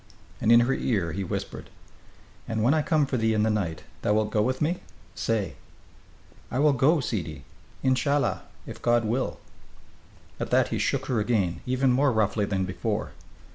And 0.41 0.51
in 0.51 0.61
her 0.61 0.73
ear 0.73 1.11
he 1.11 1.23
whispered: 1.23 1.69
"And 2.47 2.63
when 2.63 2.73
I 2.73 2.81
come 2.81 3.05
for 3.05 3.17
thee 3.17 3.35
in 3.35 3.43
the 3.43 3.51
night, 3.51 3.83
thou 4.01 4.15
wilt 4.15 4.31
go 4.31 4.41
with 4.41 4.59
me? 4.59 4.79
Say!" 5.13 5.53
"I 6.49 6.57
will 6.57 6.73
go, 6.73 6.99
sidi. 7.01 7.43
In 7.83 7.93
cha 7.93 8.17
'llah! 8.17 8.41
If 8.65 8.81
God 8.81 9.05
will!" 9.05 9.39
At 10.39 10.49
that 10.49 10.69
he 10.69 10.79
shook 10.79 11.05
her 11.05 11.19
again, 11.19 11.61
even 11.67 11.91
more 11.91 12.11
roughly 12.11 12.45
than 12.45 12.65
before. 12.65 13.11